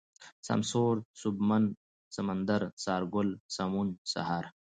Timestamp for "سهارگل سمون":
2.83-3.87